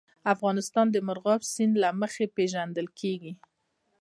[0.33, 3.33] افغانستان د مورغاب سیند له مخې پېژندل کېږي.